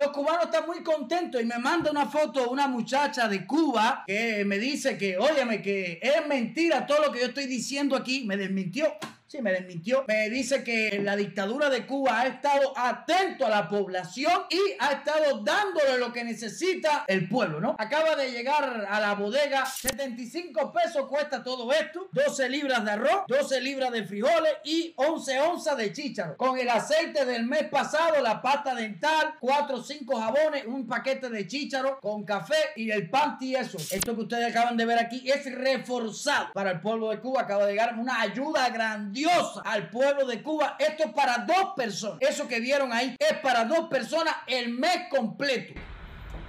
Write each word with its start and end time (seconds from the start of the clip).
Los 0.00 0.10
cubanos 0.10 0.44
están 0.44 0.66
muy 0.66 0.82
contentos 0.82 1.40
y 1.40 1.44
me 1.46 1.58
manda 1.58 1.90
una 1.90 2.06
foto 2.06 2.50
una 2.50 2.68
muchacha 2.68 3.28
de 3.28 3.46
Cuba 3.46 4.04
que 4.06 4.44
me 4.44 4.58
dice 4.58 4.98
que, 4.98 5.16
óyeme, 5.16 5.62
que 5.62 5.98
es 6.02 6.26
mentira 6.26 6.86
todo 6.86 7.06
lo 7.06 7.12
que 7.12 7.20
yo 7.20 7.26
estoy 7.26 7.46
diciendo 7.46 7.96
aquí. 7.96 8.24
Me 8.24 8.36
desmintió. 8.36 8.92
Sí, 9.28 9.42
me 9.42 9.50
desmintió. 9.50 10.04
Me 10.06 10.30
dice 10.30 10.62
que 10.62 11.00
la 11.02 11.16
dictadura 11.16 11.68
de 11.68 11.84
Cuba 11.84 12.20
ha 12.20 12.26
estado 12.28 12.72
atento 12.78 13.44
a 13.44 13.50
la 13.50 13.68
población 13.68 14.32
y 14.48 14.60
ha 14.78 14.92
estado 14.92 15.42
dándole 15.42 15.98
lo 15.98 16.12
que 16.12 16.22
necesita 16.22 17.04
el 17.08 17.28
pueblo, 17.28 17.60
¿no? 17.60 17.74
Acaba 17.76 18.14
de 18.14 18.30
llegar 18.30 18.86
a 18.88 19.00
la 19.00 19.14
bodega, 19.14 19.66
75 19.66 20.72
pesos 20.72 21.08
cuesta 21.08 21.42
todo 21.42 21.72
esto, 21.72 22.08
12 22.12 22.48
libras 22.48 22.84
de 22.84 22.92
arroz, 22.92 23.24
12 23.26 23.60
libras 23.62 23.90
de 23.90 24.04
frijoles 24.04 24.52
y 24.62 24.94
11 24.94 25.40
onzas 25.40 25.76
de 25.76 25.92
chícharo. 25.92 26.36
Con 26.36 26.56
el 26.56 26.68
aceite 26.68 27.24
del 27.24 27.46
mes 27.46 27.64
pasado, 27.64 28.22
la 28.22 28.40
pasta 28.40 28.76
dental, 28.76 29.34
4 29.40 29.76
o 29.76 29.82
5 29.82 30.20
jabones, 30.20 30.66
un 30.66 30.86
paquete 30.86 31.30
de 31.30 31.48
chícharo 31.48 31.98
con 32.00 32.24
café 32.24 32.54
y 32.76 32.92
el 32.92 33.10
panty 33.10 33.56
eso. 33.56 33.78
Esto 33.90 34.14
que 34.14 34.22
ustedes 34.22 34.50
acaban 34.50 34.76
de 34.76 34.86
ver 34.86 35.00
aquí 35.00 35.28
es 35.28 35.52
reforzado 35.52 36.52
para 36.52 36.70
el 36.70 36.80
pueblo 36.80 37.10
de 37.10 37.18
Cuba. 37.18 37.42
Acaba 37.42 37.66
de 37.66 37.72
llegar 37.72 37.98
una 37.98 38.20
ayuda 38.20 38.68
grande 38.68 39.15
al 39.64 39.88
pueblo 39.88 40.26
de 40.26 40.42
Cuba. 40.42 40.76
Esto 40.78 41.04
es 41.04 41.12
para 41.12 41.38
dos 41.38 41.74
personas. 41.74 42.18
Eso 42.20 42.46
que 42.46 42.60
vieron 42.60 42.92
ahí 42.92 43.16
es 43.18 43.38
para 43.38 43.64
dos 43.64 43.88
personas 43.88 44.34
el 44.46 44.68
mes 44.70 45.08
completo. 45.10 45.74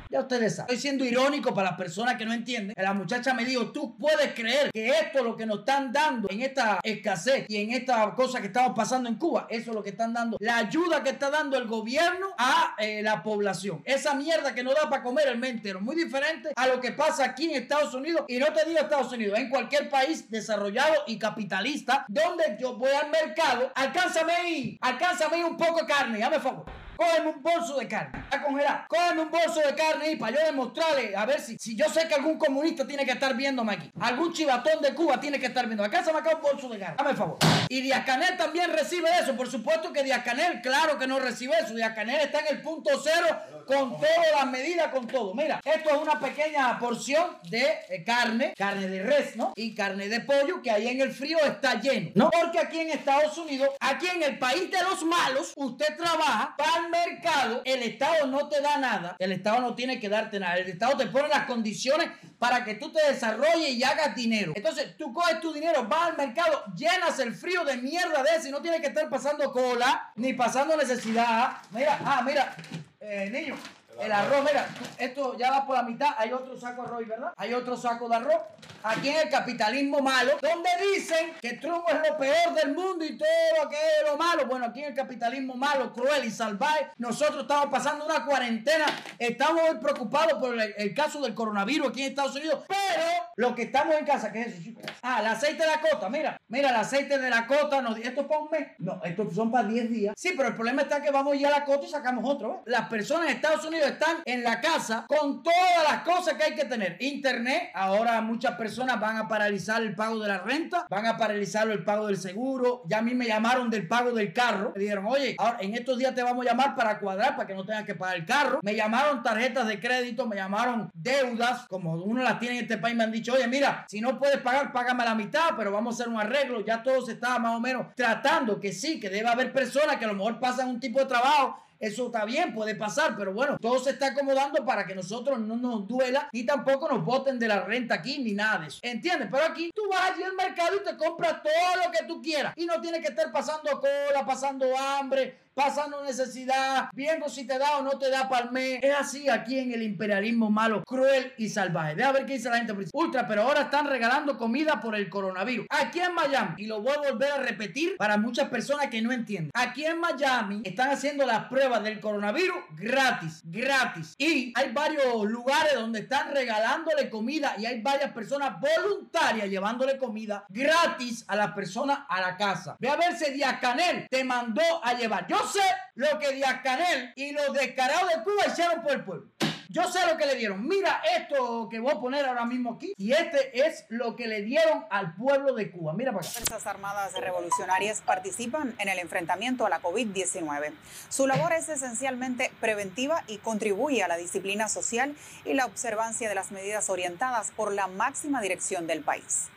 Ya 0.10 0.22
ustedes 0.22 0.56
saben. 0.56 0.74
Estoy 0.74 0.82
siendo 0.82 1.06
irónico 1.06 1.54
para 1.54 1.70
las 1.70 1.78
personas 1.78 2.16
que 2.16 2.26
no 2.26 2.34
entienden. 2.34 2.76
La 2.78 2.94
muchacha 2.94 3.34
me 3.34 3.46
dijo, 3.46 3.72
tú 3.72 3.98
puedes 3.98 4.34
creer 4.34 4.72
que 4.72 4.90
esto 4.90 5.20
es 5.20 5.24
lo 5.24 5.36
que 5.36 5.46
nos 5.46 5.60
están 5.60 5.92
dando 5.92 6.30
en 6.30 6.42
esta 6.42 6.80
escasez 6.84 7.46
y 7.48 7.58
en 7.58 7.72
esta 7.72 8.14
cosa 8.16 8.40
que 8.40 8.48
estamos 8.48 8.74
pasando 8.76 9.10
en 9.10 9.16
Cuba. 9.16 9.48
Eso 9.50 9.72
es 9.72 9.76
lo 9.76 9.84
que 9.84 9.90
están 9.90 10.14
dando. 10.14 10.38
La 10.40 10.58
ayuda 10.58 11.04
que 11.04 11.10
está 11.10 11.30
dando 11.30 11.58
el 11.58 11.68
gobierno 11.68 12.28
a 12.38 12.76
eh, 12.78 13.02
la 13.02 13.22
población. 13.24 13.82
Esa 13.86 14.14
mierda 14.14 14.54
que 14.54 14.64
no 14.64 14.74
da 14.74 14.90
para 14.90 15.04
comer 15.04 15.28
el 15.28 15.38
mes 15.38 15.52
entero. 15.52 15.82
Muy 15.82 15.96
diferente 15.96 16.50
a 16.56 16.68
lo 16.68 16.80
que 16.80 16.92
pasa 16.92 17.26
aquí 17.26 17.52
en 17.52 17.62
Estados 17.62 17.94
Unidos. 17.94 18.26
Y 18.28 18.38
no 18.38 18.48
te 18.54 18.66
digo 18.66 18.80
Estados 18.80 19.12
Unidos, 19.12 19.38
en 19.38 19.50
cualquier 19.50 19.90
país 19.90 20.30
desarrollado 20.30 21.04
y 21.08 21.18
capitalista 21.18 22.06
donde 22.08 22.58
yo 22.60 22.76
voy 22.76 22.92
al 22.92 23.10
mercado. 23.10 23.72
Alcánzame 23.76 24.34
ahí, 24.34 24.78
alcánzame 24.82 25.38
ahí 25.38 25.44
un 25.44 25.58
poco 25.58 25.82
de 25.82 25.86
carne. 25.86 26.20
Dame 26.20 26.40
favor. 26.40 26.87
Cógeme 26.98 27.30
un 27.30 27.44
bolso 27.44 27.78
de 27.78 27.88
carne. 27.88 28.24
A 28.32 28.42
congelar. 28.42 28.86
Cógeme 28.88 29.22
un 29.22 29.32
bolso 29.32 29.60
de 29.60 29.76
carne 29.76 30.06
ahí 30.06 30.16
para 30.16 30.36
yo 30.36 30.46
demostrarle. 30.46 31.16
A 31.16 31.26
ver 31.26 31.40
si, 31.40 31.58
si 31.58 31.76
yo 31.76 31.86
sé 31.90 32.08
que 32.08 32.16
algún 32.16 32.38
comunista 32.38 32.86
tiene 32.88 33.06
que 33.06 33.12
estar 33.12 33.36
viéndome 33.36 33.74
aquí. 33.74 33.92
Algún 34.00 34.34
chivatón 34.34 34.82
de 34.82 34.94
Cuba 34.96 35.20
tiene 35.20 35.40
que 35.40 35.46
estar 35.46 35.66
viendo. 35.66 35.84
Acá 35.84 36.04
se 36.04 36.12
me 36.12 36.20
acaba 36.20 36.38
un 36.38 36.42
bolso 36.42 36.70
de 36.70 36.80
carne. 36.80 36.96
Dame 36.98 37.12
el 37.12 37.18
favor. 37.18 37.38
Y 37.70 37.82
Díaz 37.82 38.06
Canel 38.06 38.36
también 38.38 38.72
recibe 38.74 39.10
eso. 39.22 39.36
Por 39.36 39.50
supuesto 39.50 39.94
que 39.94 40.04
Díaz 40.04 40.24
Canel, 40.24 40.62
claro 40.62 40.98
que 40.98 41.08
no 41.08 41.20
recibe 41.20 41.56
eso. 41.64 41.76
Díaz 41.76 41.94
Canel 41.94 42.22
está 42.22 42.40
en 42.40 42.58
el 42.58 42.62
punto 42.62 42.90
cero 43.04 43.28
con 43.68 43.98
todas 43.98 44.32
las 44.34 44.48
medidas, 44.48 44.88
con 44.88 45.06
todo. 45.08 45.34
Mira, 45.34 45.62
esto 45.64 45.90
es 45.90 45.98
una 45.98 46.20
pequeña 46.20 46.80
porción 46.80 47.38
de 47.50 47.78
eh, 47.90 48.04
carne, 48.06 48.54
carne 48.58 48.88
de 48.88 49.04
res, 49.04 49.36
¿no? 49.36 49.54
Y 49.56 49.76
carne 49.76 50.08
de 50.08 50.22
pollo 50.22 50.62
que 50.62 50.72
ahí 50.72 50.88
en 50.88 51.02
el 51.02 51.12
frío 51.12 51.38
está 51.40 51.80
lleno. 51.80 52.12
No 52.16 52.30
porque 52.32 52.60
aquí 52.60 52.80
en 52.80 52.90
Estados 52.92 53.38
Unidos, 53.38 53.70
aquí 53.80 54.08
en 54.08 54.24
el 54.24 54.40
país 54.40 54.72
de 54.72 54.82
los 54.84 55.04
malos, 55.04 55.54
usted 55.56 55.98
trabaja 55.98 56.56
para 56.58 56.87
mercado, 56.90 57.62
el 57.66 57.84
Estado 57.84 58.28
no 58.28 58.48
te 58.48 58.62
da 58.62 58.78
nada, 58.78 59.16
el 59.20 59.32
Estado 59.32 59.62
no 59.62 59.76
tiene 59.76 60.00
que 60.00 60.10
darte 60.10 60.40
nada, 60.40 60.58
el 60.58 60.68
Estado 60.68 60.98
te 60.98 61.08
pone 61.08 61.28
las 61.28 61.46
condiciones 61.46 62.10
para 62.40 62.64
que 62.64 62.76
tú 62.76 62.92
te 62.92 63.06
desarrolles 63.12 63.70
y 63.70 63.84
hagas 63.84 64.16
dinero. 64.16 64.54
Entonces 64.56 64.96
tú 64.98 65.14
coges 65.14 65.40
tu 65.40 65.54
dinero, 65.54 65.86
vas 65.86 66.10
al 66.10 66.18
mercado, 66.18 66.64
llenas 66.76 67.20
el 67.20 67.34
frío 67.34 67.64
de 67.64 67.78
mierda 67.78 68.24
de 68.24 68.36
ese 68.36 68.50
y 68.50 68.52
no 68.52 68.62
tienes 68.62 68.82
que 68.82 68.88
estar 68.88 69.10
pasando 69.10 69.52
cola 69.52 70.12
ni 70.16 70.34
pasando 70.34 70.76
necesidad. 70.78 71.58
Mira, 71.72 72.00
ah, 72.04 72.22
mira, 72.26 72.56
eh, 73.00 73.30
niño. 73.32 73.56
El 74.00 74.12
arroz, 74.12 74.44
mira, 74.46 74.68
esto 75.00 75.36
ya 75.38 75.50
va 75.50 75.66
por 75.66 75.76
la 75.76 75.84
mitad. 75.84 76.10
Hay 76.18 76.32
otro 76.32 76.56
saco 76.56 76.84
de 76.84 76.88
arroz, 76.88 77.08
¿verdad? 77.08 77.34
Hay 77.36 77.54
otro 77.54 77.76
saco 77.76 78.08
de 78.08 78.16
arroz. 78.16 78.42
Aquí 78.84 79.10
en 79.10 79.18
el 79.18 79.30
capitalismo 79.30 80.00
malo, 80.00 80.34
donde 80.42 80.70
dicen 80.94 81.34
que 81.42 81.54
Trump 81.54 81.86
es 81.90 82.10
lo 82.10 82.18
peor 82.18 82.54
del 82.54 82.74
mundo 82.74 83.04
y 83.04 83.18
todo 83.18 83.28
lo 83.64 83.70
que 83.70 83.76
es 83.76 84.10
lo 84.10 84.18
malo. 84.18 84.46
Bueno, 84.46 84.66
aquí 84.66 84.82
en 84.82 84.90
el 84.90 84.94
capitalismo 84.94 85.56
malo, 85.56 85.92
cruel 85.94 86.26
y 86.26 86.32
salvaje, 86.32 86.90
nosotros 86.98 87.42
estamos 87.42 87.68
pasando 87.68 88.06
una 88.06 88.26
cuarentena. 88.26 88.86
Estamos 89.18 89.62
muy 89.72 89.80
preocupados 89.80 90.34
por 90.40 90.60
el, 90.60 90.94
caso 90.94 91.22
del 91.22 91.34
coronavirus 91.34 91.90
aquí 91.90 92.04
en 92.04 92.10
Estados 92.10 92.36
Unidos. 92.36 92.64
Pero 92.68 93.04
lo 93.36 93.56
que 93.56 93.64
estamos 93.64 93.96
en 93.96 94.06
casa, 94.06 94.32
¿qué 94.32 94.42
es 94.42 94.48
eso, 94.48 94.64
chicos? 94.64 94.84
Ah, 95.02 95.20
el 95.22 95.28
aceite 95.28 95.64
de 95.64 95.70
la 95.70 95.82
cota, 95.82 96.10
mira. 96.10 96.40
Mira, 96.48 96.70
el 96.70 96.76
aceite 96.76 97.18
de 97.18 97.30
la 97.30 97.48
cota. 97.48 97.82
No, 97.82 97.96
¿Esto 97.96 98.22
es 98.22 98.28
para 98.28 98.42
un 98.42 98.50
mes? 98.50 98.68
No, 98.78 99.02
estos 99.04 99.34
son 99.34 99.52
para 99.52 99.68
10 99.68 99.90
días. 99.90 100.14
Sí, 100.18 100.34
pero 100.36 100.50
el 100.50 100.56
problema 100.56 100.84
está 100.84 101.02
que 101.02 101.12
vamos 101.12 101.34
a 101.34 101.36
ir 101.36 101.48
a 101.48 101.52
la 101.52 101.66
cota 101.66 101.86
y 101.86 101.90
sacamos 101.90 102.24
otro. 102.28 102.50
¿ves? 102.50 102.60
Las 102.66 102.88
personas 102.90 103.30
en 103.30 103.36
Estados 103.36 103.66
Unidos 103.66 103.90
están 103.90 104.18
en 104.26 104.44
la 104.44 104.62
casa 104.62 105.06
con 105.08 105.44
todas 105.44 105.84
las 105.84 106.04
cosas 106.04 106.36
que 106.36 106.44
hay 106.44 106.56
que 106.56 106.66
tener. 106.66 106.98
Internet, 107.00 107.72
ahora 107.74 108.22
muchas 108.22 108.52
personas 108.52 108.67
van 109.00 109.18
a 109.18 109.28
paralizar 109.28 109.82
el 109.82 109.96
pago 109.96 110.20
de 110.20 110.28
la 110.28 110.40
renta, 110.40 110.86
van 110.90 111.06
a 111.06 111.18
paralizar 111.18 111.70
el 111.70 111.84
pago 111.84 112.08
del 112.08 112.18
seguro. 112.18 112.84
Ya 112.88 113.00
a 113.00 113.02
mí 113.02 113.14
me 113.14 113.28
llamaron 113.28 113.70
del 113.70 113.88
pago 113.88 114.12
del 114.12 114.34
carro. 114.34 114.72
Me 114.76 114.82
dijeron, 114.82 115.06
oye, 115.08 115.36
ahora 115.38 115.58
en 115.62 115.74
estos 115.74 115.98
días 115.98 116.14
te 116.14 116.24
vamos 116.24 116.46
a 116.46 116.50
llamar 116.50 116.76
para 116.76 117.00
cuadrar, 117.00 117.36
para 117.36 117.48
que 117.48 117.56
no 117.56 117.66
tengas 117.66 117.86
que 117.86 117.96
pagar 117.96 118.18
el 118.18 118.26
carro. 118.26 118.60
Me 118.64 118.76
llamaron 118.76 119.24
tarjetas 119.24 119.68
de 119.68 119.80
crédito, 119.80 120.28
me 120.28 120.36
llamaron 120.36 120.90
deudas, 120.94 121.68
como 121.68 121.94
uno 121.94 122.22
las 122.24 122.40
tiene 122.40 122.58
en 122.58 122.64
este 122.64 122.78
país, 122.78 122.96
me 122.96 123.04
han 123.04 123.12
dicho, 123.12 123.34
oye, 123.34 123.48
mira, 123.48 123.86
si 123.88 124.02
no 124.02 124.18
puedes 124.18 124.38
pagar, 124.38 124.72
págame 124.72 125.04
la 125.04 125.16
mitad, 125.16 125.52
pero 125.58 125.72
vamos 125.72 125.94
a 125.94 126.04
hacer 126.04 126.14
un 126.14 126.20
arreglo. 126.20 126.64
Ya 126.66 126.84
todo 126.84 127.02
se 127.06 127.14
estaba 127.14 127.40
más 127.40 127.56
o 127.56 127.60
menos 127.60 127.88
tratando 127.96 128.60
que 128.60 128.72
sí, 128.72 129.00
que 129.00 129.10
debe 129.10 129.28
haber 129.28 129.54
personas 129.54 129.98
que 129.98 130.06
a 130.06 130.10
lo 130.10 130.16
mejor 130.16 130.40
pasan 130.40 130.70
un 130.70 130.80
tipo 130.80 131.00
de 131.00 131.06
trabajo 131.06 131.58
eso 131.80 132.08
está 132.08 132.26
bien, 132.26 132.54
puede 132.54 132.76
pasar, 132.76 133.16
pero 133.18 133.34
bueno, 133.34 133.58
todo 133.60 133.80
se 133.80 133.92
está 133.92 134.08
acomodando 134.08 134.66
para 134.66 134.86
que 134.86 134.96
nosotros 134.96 135.40
no 135.40 135.56
nos 135.56 135.88
duela 135.88 136.30
y 136.32 136.46
tampoco 136.46 136.88
nos 136.90 137.04
voten 137.04 137.38
de 137.40 137.48
la 137.48 137.62
renta 137.62 137.96
aquí 137.96 138.20
ni 138.20 138.34
nada 138.34 138.60
de 138.60 138.68
eso. 138.68 138.80
¿Entiendes? 138.82 139.28
Pero 139.32 139.46
aquí 139.46 139.72
tú 139.74 139.84
vas 139.90 140.12
allí 140.12 140.24
al 140.24 140.36
mercado 140.36 140.78
y 140.78 140.84
te 140.84 140.98
compras 140.98 141.42
todo 141.44 141.86
lo 141.86 141.92
que 141.92 142.06
tú 142.06 142.22
quieras 142.22 142.54
y 142.56 142.66
no 142.66 142.80
tienes 142.82 143.02
que 143.02 143.10
estar 143.10 143.32
pasando 143.32 143.80
cola, 143.80 144.26
pasando 144.26 144.66
hambre 144.78 145.47
pasando 145.58 146.04
necesidad, 146.04 146.90
viendo 146.94 147.28
si 147.28 147.48
te 147.48 147.58
da 147.58 147.80
o 147.80 147.82
no 147.82 147.98
te 147.98 148.12
da 148.12 148.30
mes. 148.52 148.80
Es 148.84 148.96
así 148.96 149.28
aquí 149.28 149.58
en 149.58 149.72
el 149.72 149.82
imperialismo 149.82 150.52
malo, 150.52 150.84
cruel 150.86 151.34
y 151.38 151.50
salvaje. 151.50 151.96
Deja 151.96 152.12
ver 152.12 152.28
qué 152.28 152.34
dice 152.34 152.50
la 152.50 152.58
gente. 152.58 152.76
Ultra, 152.94 153.28
pero 153.28 153.42
ahora 153.42 153.62
están 153.62 153.88
regalando 153.88 154.38
comida 154.38 154.80
por 154.80 154.96
el 154.96 155.10
coronavirus. 155.10 155.66
Aquí 155.70 156.00
en 156.00 156.14
Miami, 156.14 156.54
y 156.58 156.68
lo 156.68 156.82
voy 156.82 156.94
a 156.94 157.12
volver 157.12 157.32
a 157.32 157.38
repetir 157.38 157.98
para 157.98 158.18
muchas 158.18 158.50
personas 158.50 158.88
que 158.88 159.02
no 159.02 159.12
entienden. 159.12 159.52
Aquí 159.56 159.84
en 159.84 160.00
Miami 160.00 160.62
están 160.64 160.92
haciendo 160.92 161.26
las 161.26 161.46
pruebas 161.46 161.82
del 161.84 162.00
coronavirus 162.00 162.58
gratis, 162.76 163.42
gratis. 163.46 164.14
Y 164.20 164.54
hay 164.56 164.72
varios 164.72 165.26
lugares 165.26 165.74
donde 165.74 166.02
están 166.02 166.32
regalándole 166.32 167.10
comida 167.10 167.56
y 167.58 167.66
hay 167.66 167.82
varias 167.82 168.12
personas 168.12 168.58
voluntarias 168.60 169.50
llevándole 169.50 169.98
comida 169.98 170.46
gratis 170.50 171.26
a 171.28 171.36
las 171.36 171.54
personas 171.54 172.02
a 172.08 172.22
la 172.22 172.38
casa. 172.38 172.78
Ve 172.80 172.90
a 172.90 172.96
ver 172.96 173.18
si 173.18 173.42
Canel 173.60 174.08
te 174.10 174.24
mandó 174.24 174.62
a 174.84 174.94
llevar. 174.94 175.26
Yo 175.28 175.47
sé 175.48 175.62
lo 175.96 176.20
que 176.20 176.34
Díaz 176.34 176.62
Canel 176.64 177.14
y 177.16 177.32
los 177.32 177.54
descarados 177.54 178.10
de 178.10 178.24
Cuba 178.24 178.44
hicieron 178.48 178.82
por 178.82 178.92
el 178.92 179.04
pueblo. 179.04 179.28
Yo 179.70 179.84
sé 179.92 180.00
lo 180.10 180.18
que 180.18 180.26
le 180.26 180.36
dieron. 180.36 180.66
Mira 180.66 181.02
esto 181.18 181.68
que 181.70 181.80
voy 181.80 181.92
a 181.92 182.00
poner 182.00 182.26
ahora 182.26 182.46
mismo 182.46 182.74
aquí. 182.74 182.94
Y 182.98 183.12
este 183.12 183.66
es 183.66 183.86
lo 183.90 184.16
que 184.16 184.28
le 184.28 184.42
dieron 184.42 184.86
al 184.90 185.14
pueblo 185.16 185.54
de 185.54 185.70
Cuba. 185.72 185.94
Mira 185.94 186.12
para 186.12 186.26
acá. 186.26 186.40
Las 186.40 186.50
Fuerzas 186.50 186.68
Armadas 186.68 187.14
Revolucionarias 187.14 188.02
participan 188.02 188.74
en 188.80 188.88
el 188.88 189.00
enfrentamiento 189.00 189.66
a 189.66 189.70
la 189.70 189.82
COVID-19. 189.82 190.72
Su 191.10 191.28
labor 191.28 191.52
es 191.54 191.68
esencialmente 191.70 192.52
preventiva 192.62 193.24
y 193.28 193.38
contribuye 193.40 194.04
a 194.04 194.08
la 194.08 194.18
disciplina 194.18 194.70
social 194.70 195.16
y 195.44 195.54
la 195.54 195.66
observancia 195.66 196.30
de 196.30 196.36
las 196.36 196.52
medidas 196.52 196.90
orientadas 196.90 197.52
por 197.52 197.74
la 197.74 197.88
máxima 197.88 198.42
dirección 198.42 198.88
del 198.88 199.02
país. 199.02 199.50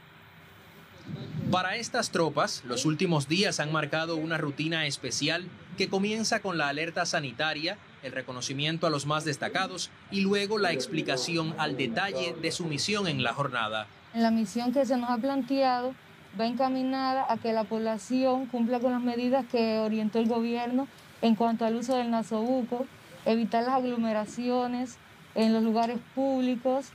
Para 1.51 1.77
estas 1.77 2.11
tropas, 2.11 2.63
los 2.65 2.85
últimos 2.85 3.27
días 3.27 3.59
han 3.59 3.73
marcado 3.73 4.17
una 4.17 4.39
rutina 4.39 4.87
especial 4.87 5.49
que 5.81 5.89
comienza 5.89 6.41
con 6.41 6.59
la 6.59 6.69
alerta 6.69 7.07
sanitaria, 7.07 7.79
el 8.03 8.13
reconocimiento 8.13 8.87
a 8.87 8.91
los 8.91 9.07
más 9.07 9.25
destacados 9.25 9.89
y 10.11 10.21
luego 10.21 10.59
la 10.59 10.73
explicación 10.73 11.55
al 11.57 11.79
detalle 11.79 12.35
de 12.35 12.53
su 12.53 12.67
misión 12.67 13.09
en 13.09 13.23
la 13.23 13.33
jornada. 13.33 13.87
La 14.13 14.31
misión 14.31 14.75
que 14.75 14.85
se 14.85 14.99
nos 14.99 15.09
ha 15.09 15.17
planteado 15.17 15.95
va 16.39 16.45
encaminada 16.45 17.25
a 17.33 17.39
que 17.39 17.55
la 17.55 17.65
población 17.65 18.45
cumpla 18.45 18.79
con 18.79 18.93
las 18.93 19.01
medidas 19.01 19.47
que 19.51 19.79
orientó 19.79 20.19
el 20.19 20.29
gobierno 20.29 20.87
en 21.23 21.35
cuanto 21.35 21.65
al 21.65 21.77
uso 21.77 21.97
del 21.97 22.11
nasobuco, 22.11 22.85
evitar 23.25 23.65
las 23.65 23.77
aglomeraciones 23.77 24.99
en 25.35 25.55
los 25.55 25.63
lugares 25.63 25.97
públicos. 26.15 26.89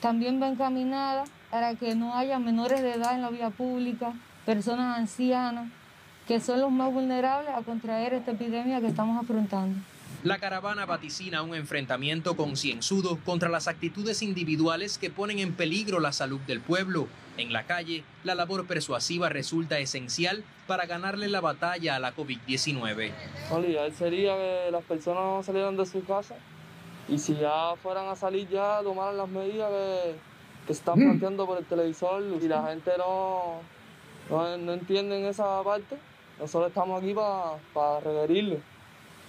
También 0.00 0.42
va 0.42 0.48
encaminada 0.48 1.22
para 1.52 1.76
que 1.76 1.94
no 1.94 2.16
haya 2.16 2.40
menores 2.40 2.82
de 2.82 2.94
edad 2.94 3.14
en 3.14 3.22
la 3.22 3.30
vía 3.30 3.50
pública, 3.50 4.14
personas 4.44 4.98
ancianas, 4.98 5.68
que 6.26 6.40
son 6.40 6.60
los 6.60 6.70
más 6.70 6.92
vulnerables 6.92 7.50
a 7.54 7.62
contraer 7.62 8.14
esta 8.14 8.32
epidemia 8.32 8.80
que 8.80 8.88
estamos 8.88 9.22
afrontando. 9.22 9.78
La 10.22 10.38
caravana 10.38 10.86
vaticina 10.86 11.42
un 11.42 11.54
enfrentamiento 11.54 12.36
concienzudo 12.36 13.18
contra 13.24 13.48
las 13.48 13.66
actitudes 13.66 14.22
individuales 14.22 14.96
que 14.96 15.10
ponen 15.10 15.40
en 15.40 15.52
peligro 15.52 15.98
la 15.98 16.12
salud 16.12 16.40
del 16.42 16.60
pueblo. 16.60 17.08
En 17.38 17.52
la 17.52 17.64
calle, 17.64 18.04
la 18.22 18.36
labor 18.36 18.66
persuasiva 18.68 19.30
resulta 19.30 19.80
esencial 19.80 20.44
para 20.68 20.86
ganarle 20.86 21.28
la 21.28 21.40
batalla 21.40 21.96
a 21.96 21.98
la 21.98 22.14
COVID-19. 22.14 23.10
Lo 23.50 23.94
sería 23.96 24.36
que 24.36 24.68
las 24.70 24.84
personas 24.84 25.22
no 25.24 25.42
salieran 25.42 25.76
de 25.76 25.86
su 25.86 26.04
casa 26.04 26.36
y 27.08 27.18
si 27.18 27.34
ya 27.34 27.74
fueran 27.82 28.06
a 28.06 28.14
salir 28.14 28.48
ya 28.48 28.80
tomaran 28.84 29.16
las 29.16 29.28
medidas 29.28 29.70
que, 29.70 30.14
que 30.68 30.72
están 30.72 31.00
mm. 31.00 31.02
planteando 31.02 31.46
por 31.46 31.58
el 31.58 31.64
televisor 31.64 32.22
y 32.40 32.46
la 32.46 32.68
gente 32.68 32.92
no, 32.96 33.60
no, 34.30 34.56
no 34.56 34.72
entiende 34.72 35.28
esa 35.28 35.62
parte, 35.64 35.96
nosotros 36.42 36.70
estamos 36.70 37.00
aquí 37.00 37.14
para, 37.14 37.56
para 37.72 38.00
requerirlo 38.00 38.58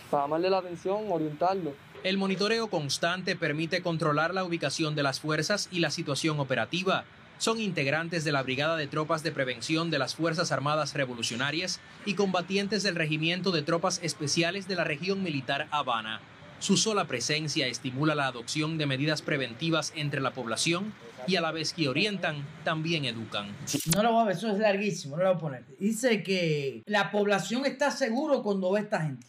para 0.09 0.23
llamarle 0.25 0.49
la 0.49 0.57
atención, 0.59 1.05
orientarlo. 1.09 1.73
El 2.03 2.17
monitoreo 2.17 2.67
constante 2.69 3.35
permite 3.35 3.81
controlar 3.81 4.33
la 4.33 4.43
ubicación 4.43 4.95
de 4.95 5.01
las 5.01 5.19
fuerzas 5.19 5.69
y 5.71 5.79
la 5.79 5.89
situación 5.89 6.39
operativa. 6.39 7.05
Son 7.39 7.59
integrantes 7.59 8.23
de 8.23 8.31
la 8.31 8.43
Brigada 8.43 8.77
de 8.77 8.85
Tropas 8.85 9.23
de 9.23 9.31
Prevención 9.31 9.89
de 9.89 9.97
las 9.97 10.15
Fuerzas 10.15 10.51
Armadas 10.51 10.93
Revolucionarias 10.93 11.79
y 12.05 12.13
combatientes 12.13 12.83
del 12.83 12.95
Regimiento 12.95 13.51
de 13.51 13.63
Tropas 13.63 13.99
Especiales 14.03 14.67
de 14.67 14.75
la 14.75 14.83
Región 14.83 15.23
Militar 15.23 15.67
Habana. 15.71 16.19
Su 16.59 16.77
sola 16.77 17.05
presencia 17.05 17.67
estimula 17.67 18.13
la 18.15 18.27
adopción 18.27 18.77
de 18.77 18.85
medidas 18.85 19.21
preventivas 19.21 19.93
entre 19.95 20.21
la 20.21 20.31
población 20.31 20.93
y 21.27 21.35
a 21.35 21.41
la 21.41 21.51
vez 21.51 21.73
que 21.73 21.87
orientan, 21.87 22.45
también 22.63 23.05
educan. 23.05 23.55
No 23.95 24.03
lo 24.03 24.11
voy 24.13 24.21
a 24.21 24.25
ver, 24.25 24.35
eso 24.37 24.49
es 24.49 24.57
larguísimo, 24.59 25.17
no 25.17 25.23
lo 25.23 25.29
voy 25.29 25.37
a 25.37 25.41
poner. 25.41 25.65
Dice 25.79 26.23
que 26.23 26.83
la 26.85 27.11
población 27.11 27.65
está 27.65 27.91
seguro 27.91 28.41
cuando 28.43 28.71
ve 28.71 28.79
a 28.79 28.83
esta 28.83 29.01
gente. 29.01 29.25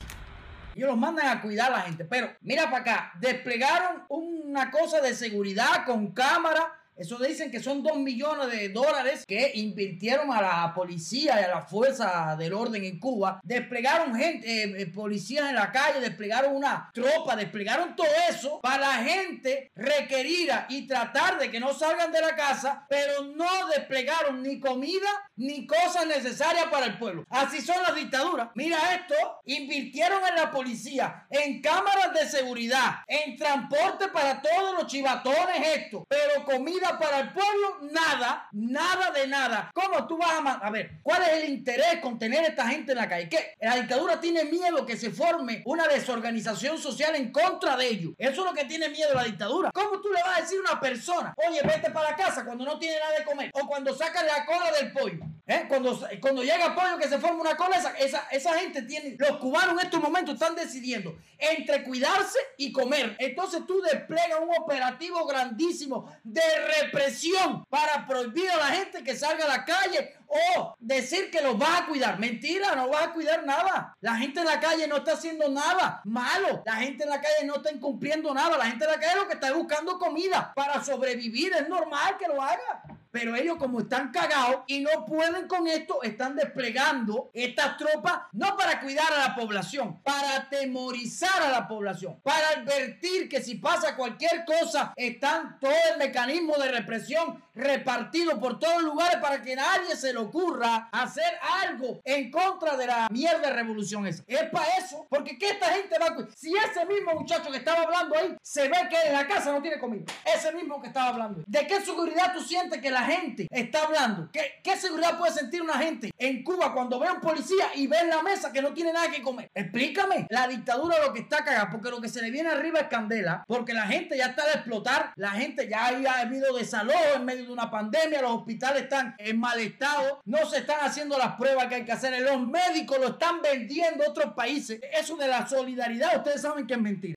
Ellos 0.74 0.88
los 0.88 0.98
mandan 0.98 1.28
a 1.28 1.40
cuidar 1.40 1.72
a 1.72 1.78
la 1.78 1.82
gente. 1.82 2.04
Pero 2.04 2.30
mira 2.40 2.64
para 2.64 2.78
acá, 2.78 3.12
desplegaron 3.20 4.02
una 4.08 4.70
cosa 4.70 5.00
de 5.00 5.14
seguridad 5.14 5.84
con 5.86 6.12
cámara 6.12 6.72
eso 6.96 7.18
dicen 7.18 7.50
que 7.50 7.60
son 7.60 7.82
dos 7.82 7.96
millones 7.96 8.50
de 8.50 8.68
dólares 8.68 9.24
que 9.26 9.50
invirtieron 9.54 10.32
a 10.32 10.40
la 10.40 10.74
policía 10.74 11.40
y 11.40 11.44
a 11.44 11.48
la 11.48 11.62
fuerza 11.62 12.36
del 12.38 12.52
orden 12.52 12.84
en 12.84 13.00
Cuba. 13.00 13.40
Desplegaron 13.42 14.14
gente, 14.14 14.46
eh, 14.46 14.82
eh, 14.82 14.86
policías 14.86 15.48
en 15.48 15.56
la 15.56 15.72
calle, 15.72 16.00
desplegaron 16.00 16.54
una 16.54 16.90
tropa, 16.94 17.34
desplegaron 17.34 17.96
todo 17.96 18.06
eso 18.30 18.60
para 18.60 18.78
la 18.78 18.94
gente 19.04 19.72
requerida 19.74 20.66
y 20.68 20.86
tratar 20.86 21.38
de 21.38 21.50
que 21.50 21.58
no 21.58 21.74
salgan 21.74 22.12
de 22.12 22.20
la 22.20 22.36
casa, 22.36 22.86
pero 22.88 23.24
no 23.24 23.66
desplegaron 23.74 24.42
ni 24.42 24.60
comida 24.60 25.08
ni 25.36 25.66
cosas 25.66 26.06
necesarias 26.06 26.66
para 26.70 26.86
el 26.86 26.98
pueblo. 26.98 27.24
Así 27.28 27.60
son 27.60 27.82
las 27.82 27.96
dictaduras. 27.96 28.50
Mira 28.54 28.78
esto, 28.94 29.14
invirtieron 29.46 30.20
en 30.28 30.36
la 30.36 30.50
policía, 30.50 31.26
en 31.30 31.60
cámaras 31.60 32.14
de 32.14 32.28
seguridad, 32.28 32.98
en 33.08 33.36
transporte 33.36 34.08
para 34.08 34.40
todos 34.40 34.74
los 34.78 34.86
chivatones 34.86 35.76
esto, 35.76 36.04
pero 36.08 36.44
comida 36.44 36.83
para 36.98 37.20
el 37.20 37.32
pueblo, 37.32 37.78
nada, 37.90 38.48
nada 38.52 39.10
de 39.10 39.26
nada. 39.26 39.70
¿Cómo 39.74 40.06
tú 40.06 40.18
vas 40.18 40.32
a... 40.32 40.52
A 40.54 40.70
ver, 40.70 41.00
¿cuál 41.02 41.22
es 41.22 41.42
el 41.42 41.50
interés 41.50 42.00
con 42.00 42.18
tener 42.18 42.44
esta 42.44 42.68
gente 42.68 42.92
en 42.92 42.98
la 42.98 43.08
calle? 43.08 43.28
¿Qué? 43.28 43.54
La 43.60 43.76
dictadura 43.76 44.20
tiene 44.20 44.44
miedo 44.44 44.86
que 44.86 44.96
se 44.96 45.10
forme 45.10 45.62
una 45.66 45.88
desorganización 45.88 46.78
social 46.78 47.14
en 47.14 47.32
contra 47.32 47.76
de 47.76 47.88
ellos. 47.88 48.14
Eso 48.18 48.44
es 48.44 48.50
lo 48.50 48.54
que 48.54 48.64
tiene 48.64 48.88
miedo 48.88 49.14
la 49.14 49.24
dictadura. 49.24 49.70
¿Cómo 49.72 50.00
tú 50.00 50.10
le 50.10 50.22
vas 50.22 50.38
a 50.38 50.40
decir 50.42 50.58
a 50.58 50.72
una 50.72 50.80
persona, 50.80 51.34
oye, 51.48 51.60
vete 51.62 51.90
para 51.90 52.16
casa 52.16 52.44
cuando 52.44 52.64
no 52.64 52.78
tiene 52.78 52.98
nada 52.98 53.18
de 53.18 53.24
comer? 53.24 53.50
O 53.54 53.66
cuando 53.66 53.94
saca 53.94 54.22
la 54.22 54.44
cola 54.44 54.70
del 54.72 54.92
pollo. 54.92 55.24
¿Eh? 55.46 55.66
Cuando, 55.68 56.00
cuando 56.22 56.42
llega 56.42 56.74
pollo 56.74 56.96
que 56.96 57.06
se 57.06 57.18
forma 57.18 57.42
una 57.42 57.54
cola, 57.54 57.76
esa, 57.76 57.90
esa, 57.98 58.26
esa 58.30 58.58
gente 58.58 58.80
tiene... 58.82 59.14
Los 59.18 59.36
cubanos 59.36 59.74
en 59.74 59.86
estos 59.86 60.00
momentos 60.00 60.34
están 60.34 60.54
decidiendo 60.54 61.18
entre 61.38 61.84
cuidarse 61.84 62.38
y 62.56 62.72
comer. 62.72 63.14
Entonces 63.18 63.66
tú 63.66 63.82
desplegas 63.82 64.40
un 64.40 64.50
operativo 64.58 65.26
grandísimo 65.26 66.10
de 66.22 66.40
represión 66.80 67.66
para 67.66 68.06
prohibir 68.06 68.50
a 68.50 68.56
la 68.56 68.66
gente 68.68 69.04
que 69.04 69.14
salga 69.16 69.44
a 69.44 69.48
la 69.48 69.64
calle 69.66 70.14
o 70.26 70.74
decir 70.78 71.30
que 71.30 71.42
los 71.42 71.60
va 71.60 71.78
a 71.78 71.86
cuidar. 71.86 72.18
Mentira, 72.18 72.74
no 72.74 72.88
va 72.88 73.04
a 73.04 73.12
cuidar 73.12 73.44
nada. 73.44 73.94
La 74.00 74.16
gente 74.16 74.40
en 74.40 74.46
la 74.46 74.58
calle 74.58 74.88
no 74.88 74.96
está 74.96 75.12
haciendo 75.12 75.50
nada 75.50 76.00
malo. 76.04 76.62
La 76.64 76.76
gente 76.76 77.04
en 77.04 77.10
la 77.10 77.20
calle 77.20 77.44
no 77.44 77.56
está 77.56 77.70
incumpliendo 77.70 78.32
nada. 78.32 78.56
La 78.56 78.66
gente 78.66 78.84
en 78.86 78.90
la 78.90 78.98
calle 78.98 79.16
lo 79.16 79.28
que 79.28 79.34
está 79.34 79.52
buscando 79.52 79.98
comida 79.98 80.52
para 80.56 80.82
sobrevivir. 80.82 81.52
Es 81.52 81.68
normal 81.68 82.16
que 82.18 82.28
lo 82.28 82.40
haga. 82.40 82.82
Pero 83.14 83.36
ellos 83.36 83.58
como 83.58 83.78
están 83.78 84.10
cagados 84.10 84.62
y 84.66 84.80
no 84.80 85.06
pueden 85.06 85.46
con 85.46 85.68
esto, 85.68 86.02
están 86.02 86.34
desplegando 86.34 87.30
estas 87.32 87.76
tropas 87.76 88.22
no 88.32 88.56
para 88.56 88.80
cuidar 88.80 89.06
a 89.12 89.28
la 89.28 89.36
población, 89.36 90.02
para 90.02 90.34
atemorizar 90.34 91.40
a 91.40 91.48
la 91.48 91.68
población, 91.68 92.18
para 92.24 92.48
advertir 92.48 93.28
que 93.28 93.40
si 93.40 93.54
pasa 93.54 93.94
cualquier 93.94 94.44
cosa, 94.44 94.92
están 94.96 95.60
todo 95.60 95.70
el 95.92 95.98
mecanismo 95.98 96.56
de 96.56 96.72
represión 96.72 97.40
repartido 97.54 98.40
por 98.40 98.58
todos 98.58 98.82
los 98.82 98.94
lugares 98.94 99.18
para 99.18 99.40
que 99.40 99.54
nadie 99.54 99.94
se 99.94 100.12
le 100.12 100.18
ocurra 100.18 100.88
hacer 100.90 101.38
algo 101.62 102.00
en 102.04 102.32
contra 102.32 102.76
de 102.76 102.88
la 102.88 103.06
mierda 103.12 103.52
revolución 103.52 104.08
esa. 104.08 104.24
Es 104.26 104.50
para 104.50 104.66
eso, 104.78 105.06
porque 105.08 105.38
¿qué 105.38 105.50
esta 105.50 105.66
gente 105.66 105.96
va 106.00 106.06
a 106.06 106.14
cuidar? 106.16 106.32
Si 106.32 106.52
ese 106.52 106.84
mismo 106.84 107.12
muchacho 107.12 107.48
que 107.52 107.58
estaba 107.58 107.82
hablando 107.82 108.16
ahí 108.16 108.36
se 108.42 108.68
ve 108.68 108.76
que 108.90 109.00
en 109.06 109.12
la 109.12 109.28
casa 109.28 109.52
no 109.52 109.62
tiene 109.62 109.78
comida, 109.78 110.04
ese 110.34 110.52
mismo 110.52 110.82
que 110.82 110.88
estaba 110.88 111.10
hablando, 111.10 111.44
¿de 111.46 111.64
qué 111.68 111.80
seguridad 111.80 112.32
tú 112.34 112.40
sientes 112.40 112.80
que 112.80 112.90
gente 113.04 113.46
está 113.50 113.84
hablando? 113.84 114.28
¿Qué, 114.32 114.60
¿Qué, 114.62 114.76
seguridad 114.76 115.18
puede 115.18 115.32
sentir 115.32 115.62
una 115.62 115.78
gente 115.78 116.10
en 116.18 116.42
Cuba 116.42 116.72
cuando 116.72 116.98
ve 116.98 117.08
a 117.08 117.12
un 117.12 117.20
policía 117.20 117.66
y 117.74 117.86
ve 117.86 117.98
en 117.98 118.10
la 118.10 118.22
mesa 118.22 118.52
que 118.52 118.62
no 118.62 118.72
tiene 118.72 118.92
nada 118.92 119.10
que 119.10 119.22
comer? 119.22 119.50
Explícame. 119.54 120.26
La 120.30 120.48
dictadura 120.48 120.96
lo 121.04 121.12
que 121.12 121.20
está 121.20 121.44
cagada, 121.44 121.70
porque 121.70 121.90
lo 121.90 122.00
que 122.00 122.08
se 122.08 122.22
le 122.22 122.30
viene 122.30 122.50
arriba 122.50 122.80
es 122.80 122.88
candela, 122.88 123.44
porque 123.46 123.72
la 123.72 123.86
gente 123.86 124.16
ya 124.16 124.26
está 124.26 124.44
de 124.46 124.52
explotar, 124.52 125.12
la 125.16 125.30
gente 125.32 125.68
ya 125.68 125.86
ha 125.86 126.20
habido 126.20 126.56
desalojo 126.56 127.16
en 127.16 127.24
medio 127.24 127.44
de 127.44 127.52
una 127.52 127.70
pandemia, 127.70 128.22
los 128.22 128.32
hospitales 128.32 128.84
están 128.84 129.14
en 129.18 129.38
mal 129.38 129.58
estado, 129.60 130.20
no 130.24 130.44
se 130.46 130.58
están 130.58 130.80
haciendo 130.82 131.18
las 131.18 131.36
pruebas 131.36 131.66
que 131.66 131.76
hay 131.76 131.84
que 131.84 131.92
hacer, 131.92 132.20
los 132.22 132.46
médicos 132.46 132.98
lo 132.98 133.08
están 133.08 133.42
vendiendo 133.42 134.04
a 134.04 134.10
otros 134.10 134.34
países. 134.34 134.80
Eso 134.92 135.16
de 135.16 135.28
la 135.28 135.46
solidaridad, 135.46 136.16
ustedes 136.16 136.42
saben 136.42 136.66
que 136.66 136.74
es 136.74 136.80
mentira. 136.80 137.12